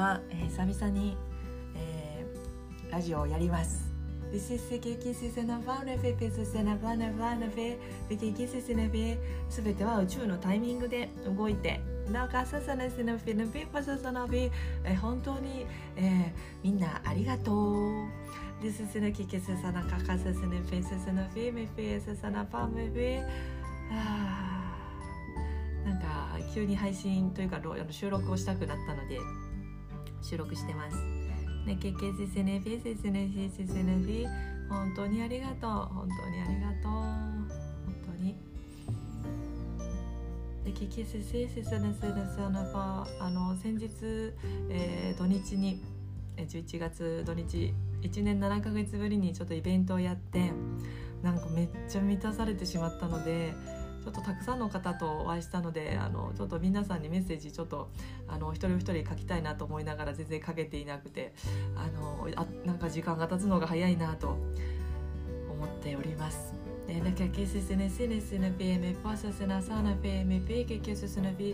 [0.00, 1.14] は、えー、久々に、
[1.76, 3.90] えー、ラジオをやります。
[4.32, 7.76] This is Kiki Sisenavaneve, Sisenavaneve,
[8.08, 9.18] Kiki Sisena Fe,
[9.50, 11.80] すべては宇宙のタイミングで動いて
[12.12, 14.50] だかささなせなフィナピパササナビ
[15.02, 15.66] 本当に、
[15.96, 16.32] えー、
[16.62, 18.08] みんなありがとう
[18.62, 22.88] This is na Kiki Sisana Kaka Sisana Fi Sisana Fi Mi Fi Sisana Pa Mi
[22.94, 23.20] Fi
[25.84, 29.18] なんか急に配信というか収録をしたくなったので
[30.22, 30.96] 収録してます。
[31.66, 34.26] ね、けけせせねぴせせねぴせせねぴ
[34.68, 37.48] 本当にありがとう本当にありがとう本
[38.06, 38.36] 当に。
[40.64, 43.88] でけけせせせせねせねせねぱあの先日、
[44.70, 45.82] えー、土日に
[46.36, 50.52] 11月土日1年7ヶ月ぶりにちょっとイベントをやって
[51.22, 53.79] なんかめっちゃ満たされてしまったので。
[54.02, 57.90] ちょっとたくさんの方とお会いしたのであのちょっと皆さんにメッセージちょっと
[58.28, 61.32] あの一人一人書きたいなと思いながら全然書けていなくて
[61.76, 64.38] あのあなんか時間が経つのが早いなと
[65.50, 66.60] 思っております。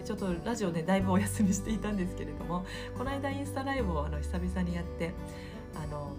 [0.00, 2.64] ちょっとラジオねだいぶお休みしていたんですけれども
[2.96, 5.12] この間インスタライブをあの久々にやって
[5.74, 6.12] あの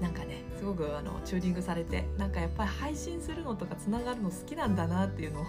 [0.00, 5.44] なんかねすごくあのチューニングされてなんかやっぱり配信するのとかつながるの好きなんだなっていうのを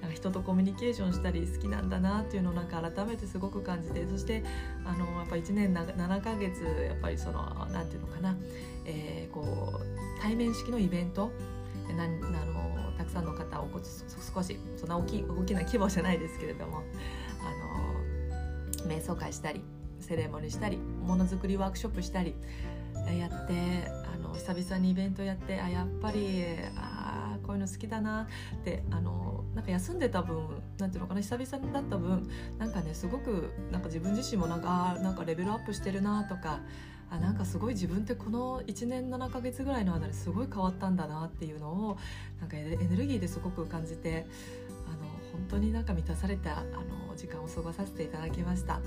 [0.00, 4.44] なんか人とコミュニケーションしたり好きなんだなっていうのをなんか改めてすごく感じてそして
[4.84, 8.36] あのやっぱ1年7ヶ月やっぱりその何て言うのかな、
[8.86, 11.32] えー、こう対面式のイベント
[11.96, 13.80] なあのたくさんの方をこ
[14.32, 16.84] 少しそんな大き大きな規模じゃないですけれども
[18.78, 19.60] あの瞑想会したり
[19.98, 22.36] セレモニーしたりものづくりワークショップしたり
[23.18, 23.90] やって
[24.54, 26.44] 久々にイベントやってあやっぱり
[26.76, 28.26] あこういうの好きだな
[28.60, 36.60] ってあのなんか休んでた分なんていうのかな久々だった分なんかねすごくなんか自分自身もなんかなんかレベルアップしてるなとか
[37.10, 41.98] あなんかすごい自分ってこの1年7ヶ月ぐらいの間ですごい変わったんだなっていうのを
[42.40, 44.26] なんかエネルギーですごく感じて
[44.88, 48.80] あの本当になんか満たされたあの時間を過ごさせていただきました。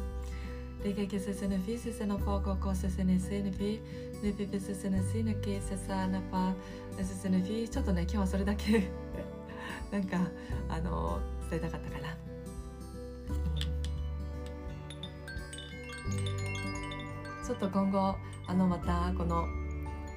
[0.84, 3.52] Ligger que se ne fi, si se ne fa encore se se ne se ne
[3.52, 3.80] fi,
[4.22, 6.54] ne fi fi se se ne si ne ki se sa ne fa,
[6.98, 8.92] se se ne fi ちょっとね今日はそれだけ
[9.92, 10.18] なんか
[10.68, 12.18] あの伝えたかったかな。
[17.46, 18.16] ちょっと今後
[18.48, 19.46] あのまたこの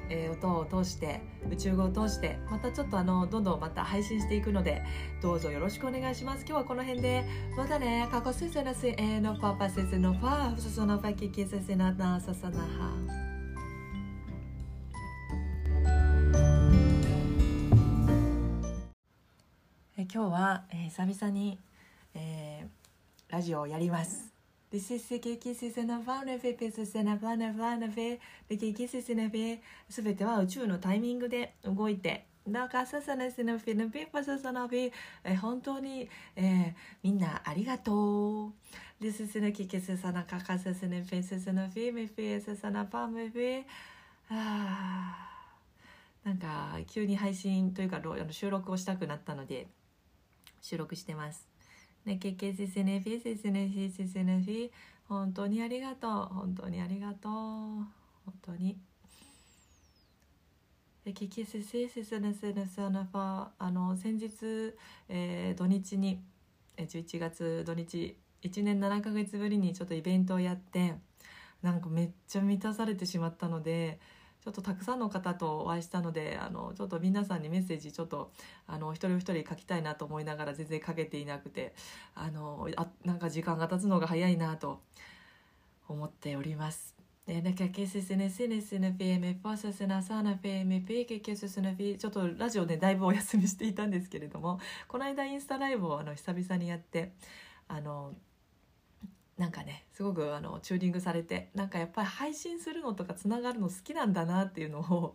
[0.08, 4.82] え、音を通して宇宙語を通してまたちょっとあのどんどんまた配信していくので
[5.20, 6.44] どうぞよろしくお願いします。
[6.46, 7.24] 今日はこの辺で。
[7.56, 12.66] またね過去せせなせえのパパせせのファーそそのファキキせせななささなは
[19.96, 21.58] え今日は、えー、久々に、
[22.14, 24.35] えー、ラジオをやります。
[24.72, 28.18] This is Kiki Sisenavaneve, Sisenavaneve,
[28.48, 34.92] Kiki Sisenavaneve すべては宇宙のタイミングで動いてだかささなせなフィナピパササナビ
[35.40, 36.72] 本当に、えー、
[37.02, 38.52] みんなありがとう
[39.00, 43.64] This is Kiki Sisana Kaka Sisenavaneve, Sisenavaneve, Mi Fi, Sisana Pa Mi Fi
[46.24, 48.00] なんか急に配信というか
[48.30, 49.68] 収録をしたくなったので
[50.60, 51.46] 収録してます
[52.06, 54.70] ねけけせせねフィせせねフィせせねフィ。
[55.08, 56.10] 本当にありがとう。
[56.34, 57.32] 本当にありがとう。
[57.32, 57.86] 本
[58.42, 58.78] 当に。
[61.04, 64.74] でけけせせせせねせねせねファあの先日、
[65.08, 66.20] えー、土日に
[66.76, 70.94] 11月土日1年7ヶ月ぶりにちょっとイベントをやって
[71.62, 74.00] なんかめっちゃ満たされてしまったので
[74.46, 78.30] ちょっとたくさんの方とお会いしたのであのちょっと皆さんにメッセージちょっと
[78.68, 81.74] あの一人一人書きたいなと思いながら全然書けていなくて
[82.14, 84.80] あのあなんか時間が経つのが早いなと
[85.88, 86.94] 思っております。
[91.98, 97.10] ちょっとラジオねだいぶお休みしていたんですけれどもこの間インスタライブをあの久々にやって
[97.66, 98.14] あの
[99.38, 105.14] なんかねすごくあのチューニングされてなんかやっぱり配信するのとかつながるの好きなんだなっていうのを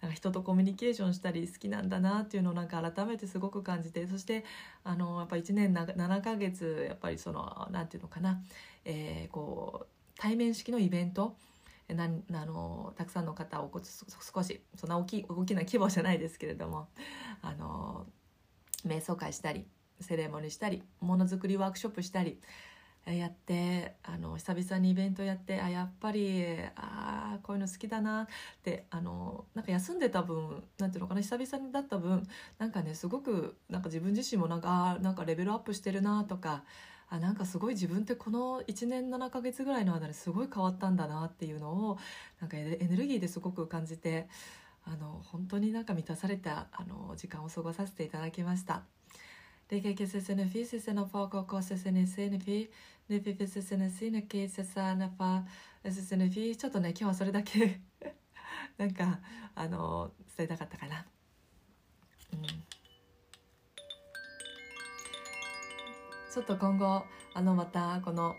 [0.00, 4.44] なんか人とコミュニケーションしたり好きなんだなっていうのをなんか改めてすごく感じてそして
[4.84, 8.40] あのやっぱ1年7ヶ月やっぱりその何て言うのかな、
[8.84, 9.86] えー、こう
[10.18, 11.34] 対面式のイベント
[11.88, 16.88] なあのたくさんの方をこう少しそんな大きい大きな規模じゃないですけれども
[17.42, 18.06] あの
[18.86, 19.66] 瞑想会したり
[20.00, 22.40] セレモニーしたりものづくりワークショップしたり
[23.12, 26.44] やってあの久々にイベントやってあやっぱり
[26.74, 28.26] あこういうの好きだなっ
[28.64, 32.26] てあのなんか休んでた分なんていうのかな久々だった分
[32.58, 36.64] なんかねすごくなんか自分自身もなんかなんかレベルアップしてるなとか
[37.08, 41.98] あなんかすごい自分ってこの1年7ヶ月ぐらいの間ですごい変わったんだなっていうのを
[42.40, 44.28] なんかエネルギーですごく感じて
[44.84, 48.82] あの本当になんか満たされたあの時間を過ごさせていただきました。
[49.68, 50.92] でけけせせぬフィせせ
[53.08, 55.42] のフォーココせせねせぬフィねぴぴせせぬしぬけせさなファ
[55.84, 57.80] せせぬフィちょっとね今日はそれだけ。
[58.78, 59.20] なんか
[59.54, 61.06] あの伝えたかったかな。
[62.32, 62.42] うん。
[66.32, 67.04] ちょっと今後
[67.34, 68.34] あのまたこの、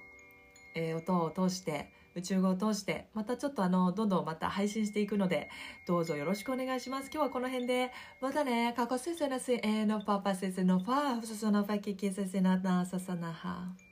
[0.75, 5.49] えー、音を通して宇宙語を通してまたちょっとあのどんどんまた配信していくので
[5.87, 7.09] どうぞよろしくお願いします。
[7.11, 7.91] 今日はこの辺で
[8.21, 13.86] またね過去せせなせえのパパせせのファーフソのファキキせせななささなは。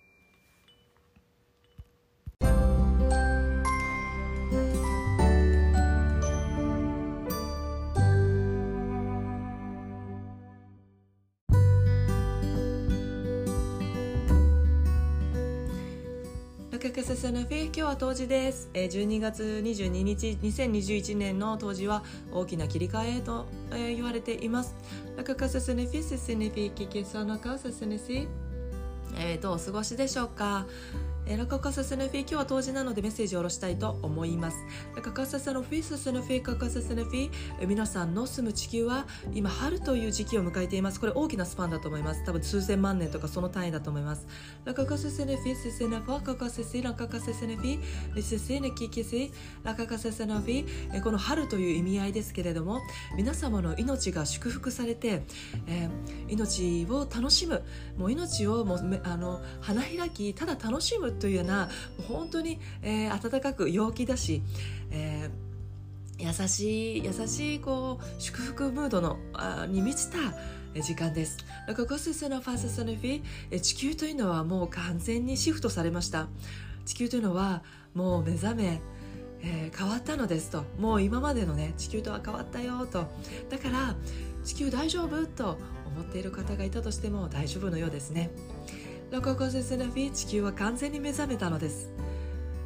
[16.96, 24.74] クセスのフィ今日は冬至です、えー、12月22日2021年の冬至は大きな切り替えと、えー、言われています。
[25.18, 28.30] ラカカセスネフィセスネフィキキサナカセスネシ
[29.18, 30.68] えー、どうお過ごしでしょうか？
[31.28, 34.58] えラカカサセネフィ今日は冬至なのでメッセージを下ろしたいと思います。
[34.96, 37.32] ラカカサセノフィサセノフィカカサセネフィ
[37.66, 41.00] 皆さんの住む地球は今春という時期を迎えています。
[41.00, 42.24] これ大きなスパンだと思います。
[42.26, 44.28] 多分数千万年とかその単位だと思います。
[44.66, 47.80] ラカカサセネフィセセネファカカセセラカカセセネフィ
[48.14, 49.32] リセセネキキセ
[49.64, 52.82] ラカカセセネフィこの春という意味合いですけれども
[53.18, 55.24] 皆様の命が祝福されて、
[55.66, 57.64] えー、命を楽しむ。
[57.98, 61.70] もう命をもうあの花開きただ楽しむというような
[62.08, 64.42] 本当に、えー、暖かく陽気だし、
[64.92, 70.18] えー、優しい優しいこう祝福ムードのあに満ちた
[70.82, 71.38] 時間です。
[71.76, 73.22] ここススのファーススのフィ
[73.62, 76.28] 地球というのはもう完全にシフトされました。
[76.86, 77.64] 地球というのは
[77.94, 78.82] もう目覚め、
[79.42, 83.08] えー、変わったのですともう今までのね地球とは変わったよと
[83.50, 83.96] だから
[84.44, 85.58] 地球大丈夫と
[85.96, 88.30] 思っている方がいたとしても大丈夫のようですね。
[89.12, 91.90] ロココセセネフィ地球は完全に目覚めたのです。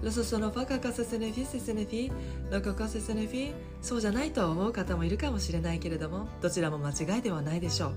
[0.02, 2.12] ロソソノファカカセセネフィセセネフィ
[2.50, 7.94] ロココセセネフィそうじゃないと思う方もいるかもしれないけれどもどちらも間違いではないでしょう。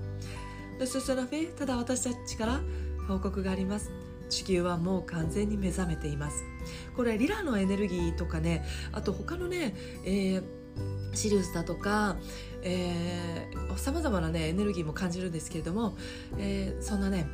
[0.81, 2.59] ロソソノフィただ私たちから
[3.07, 3.91] 報告があります。
[4.29, 6.43] 地球はもう完全に目覚めています。
[6.95, 9.73] これリラのエネルギーとかねあと他のね、
[10.05, 10.62] えー
[11.13, 12.17] シリウスだとか
[13.75, 15.97] さまざまな、ね、エネルギーも感じるんですけれども、
[16.37, 17.27] えー、そんなね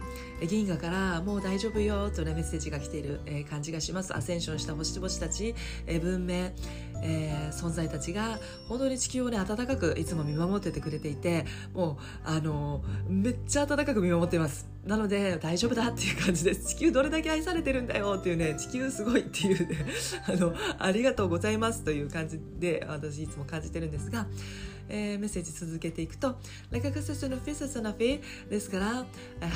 [0.47, 4.15] 銀河からもう大丈夫よとねメッセージが来ている、えー、感じがします。
[4.15, 5.53] アセンションした星々たち、
[5.85, 6.49] えー、文明、
[7.01, 14.67] えー、存在たちが本当に地球をね温かくいつも見守っててくれていてもうあのめっちゃ温かく見守ってます。
[14.85, 16.75] なので大丈夫だっていう感じです。
[16.75, 19.85] 地球どれだけ愛されてるんだよっていうね地球すごいっていうね
[20.27, 24.27] あのありがとうございますという感じで私いつも感じてるんですが
[24.89, 26.39] えー、メッセージ続けていくと
[26.71, 29.05] 「ラカカセスのフィセスのフィ」ですから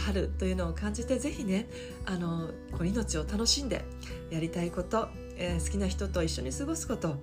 [0.06, 1.68] 春というのを感じてぜひね
[2.06, 3.84] あのこの命を楽しんで
[4.30, 7.16] やりたいこと、えー、好きな人と一緒に過ごすこと、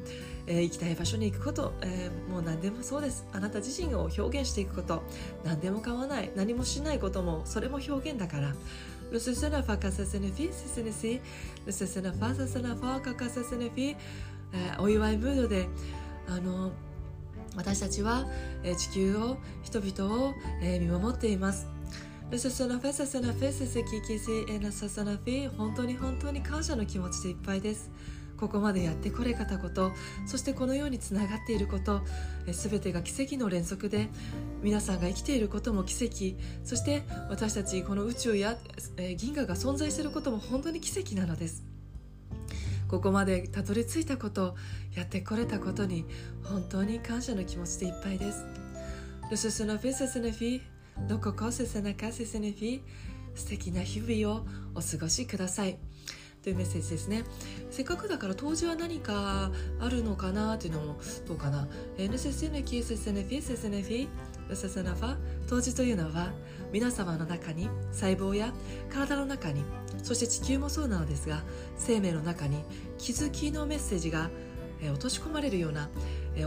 [0.46, 3.26] えー、行きたい場所に行くこと、えー、もう何でもそうです。
[3.32, 5.02] あなた自身を表現していくこと。
[5.44, 6.30] 何でも構わない。
[6.34, 8.54] 何もしないこともそれも表現だから。
[9.10, 11.20] Le sesena fa casa se ne fi, se se ne si,
[11.66, 13.96] le sesena fa, se se ne fa, ka se se ne fi,
[14.78, 15.68] お祝いムードで
[16.28, 16.72] あの
[17.56, 18.26] 私たちは、
[18.62, 21.66] え地球を人々を、え見守っています。
[25.56, 27.90] 本当に本当に感謝の気持ちでいっぱいです
[28.36, 29.90] ここまでやってこれたこと
[30.26, 32.02] そしてこのようにつながっていること
[32.52, 34.08] すべてが奇跡の連続で
[34.62, 38.56] 皆さんが生きていることも奇跡そして私たちこの宇宙や
[39.16, 41.64] 銀河が存在することも本当に奇跡なのです
[42.86, 44.54] ここまでたどり着いたこと
[44.94, 46.04] やってこれたことに
[46.44, 48.44] 本当に感謝の気持ちでいっぱいです。
[49.30, 50.60] ルススノフィセスネフィ
[51.08, 52.80] どここせせなかせせねフィ
[53.34, 55.78] 素敵な日々をお過ごしください。
[56.42, 57.24] というメッセージですね。
[57.70, 61.68] せっかくだから当時は何かあるのかなっていうのもどうかな。
[61.98, 64.08] ヌセセネキセセネフィセセネフィ
[64.54, 65.16] セセナファ
[65.48, 66.32] 当時というのは
[66.72, 68.52] 皆様の中に細胞や
[68.90, 69.62] 体の中に
[70.02, 71.42] そして地球もそうなのですが
[71.76, 72.64] 生命の中に
[72.98, 74.30] 気づきのメッセージが、
[74.82, 75.90] 落とし込まれるような、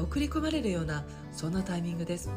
[0.01, 2.29] 送り込まれるようなそんなタイミングです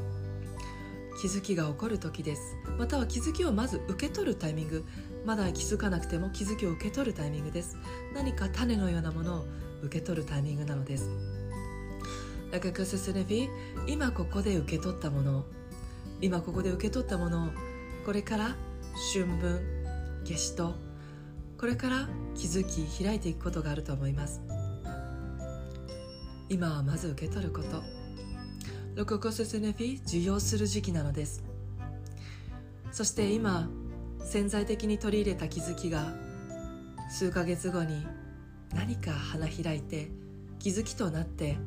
[1.21, 2.57] 気づきが起こる時です。
[2.79, 4.85] または気づきをまず受け取るタイミング。
[5.25, 7.77] まだ気づかなくても気づきを受け取るタイミングです。
[8.15, 9.45] 何か種のようなものを
[9.83, 11.11] 受け取るタイミングなのです。
[13.87, 15.45] 今ここで受け取ったもの。
[16.21, 17.47] 今ここで受け取ったもの。
[17.47, 17.49] を
[18.05, 18.57] これから
[19.13, 19.61] 春分
[20.25, 20.75] 夏至と。
[21.59, 24.43] これから気づき開いていくことがあると思います。
[26.49, 27.96] 今はまず受け取ること。
[28.97, 31.45] ロココセセネフィ受容する時期なのです。
[32.91, 33.69] そして今
[34.25, 36.15] 潜在的に取り入れた気づきが
[37.11, 38.07] 数ヶ月後に
[38.75, 40.09] 何か花開いて
[40.59, 41.59] 気づきとなって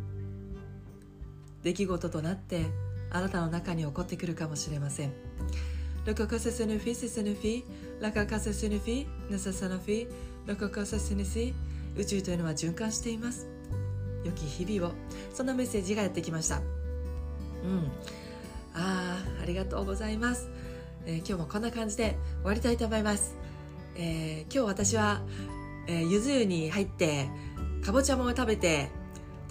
[1.62, 2.66] 出来事となって
[3.12, 5.14] あなたの中に起こってくるかもしれません。
[6.08, 7.64] Le coco se signifie, se signifie,
[8.02, 10.08] la caca se signifie, ne se signifie,
[10.48, 11.54] le coco se signifie
[11.96, 13.48] 宇宙というのは循環しています。
[14.26, 14.96] 良き日々を。
[15.32, 16.79] そんなメッセージがやってきました。
[17.64, 17.92] うん。
[18.76, 20.50] ああありがとうございます、
[21.06, 23.36] えー、今日もこんな感じで終わりたいと思います、
[23.96, 25.22] えー、今日私は、
[25.88, 27.30] えー、ゆず湯に入って
[27.84, 28.90] かぼちゃも食べて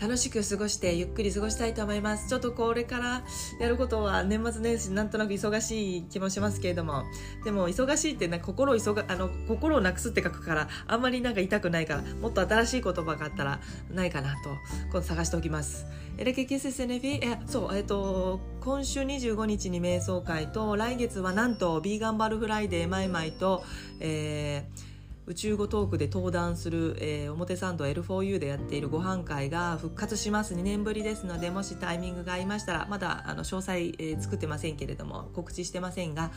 [0.00, 2.28] 楽しく過ごしてゆっくり過ごしたいと思います。
[2.28, 3.22] ちょっとこれから
[3.58, 7.02] やることは年末年始なんとなく忙しい気もしますけれども。
[7.44, 14.50] でも忙しいってな心を急があの心をなくすって書くからあんまりなんか痛くないからもっと新しい言葉があったらないかなと
[14.90, 15.84] 今度探しておきます。
[16.16, 23.64] エレケキセセネフィえそうえっと今週25日に瞑想会と来月はなんとビーガンバルフライデーマイマイと
[24.00, 24.88] えー
[25.28, 36.30] 宇宙語トークで登壇する、えー、表参道 L4U でやっているご飯会が復活します2年ぶりですのでもしタイミングが合いましたらまだあの詳細、えー、作ってませんけれども告知してませんが、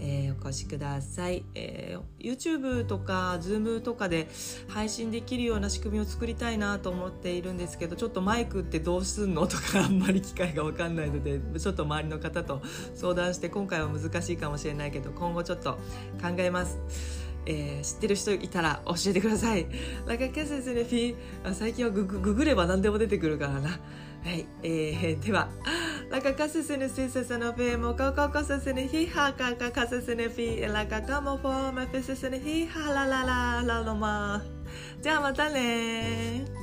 [0.00, 4.28] えー、お越しください、えー、YouTube とか Zoom とかで
[4.66, 12.62] 配信できるような仕組みを作りたいなと思っているんですけどちょっとマイクってどうすんのとかあんまり機会が分かんないので ちょっと周りの方と
[12.94, 15.72] 相談して今回は難しいかもしれないけど今後ちょっと
[16.22, 17.31] 考えます。
[17.46, 19.66] えー、知ってる人いたら教えてください。
[20.06, 21.14] ラカキャセスレフィ
[21.52, 23.70] 最近はググググれば何でも出てくるからな。
[24.24, 25.48] はい、えー、では、
[26.08, 34.40] ラカカセスネシセスノフィモコココセスネヒハカカカセスネフィラカカモフォーマフェセスネヒハララララロマ
[35.02, 36.61] じゃあまたね